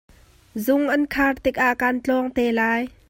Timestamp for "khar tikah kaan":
1.13-1.97